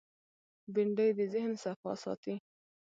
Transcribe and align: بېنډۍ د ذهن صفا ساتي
بېنډۍ 0.73 1.09
د 1.17 1.19
ذهن 1.33 1.51
صفا 1.63 1.91
ساتي 2.03 2.35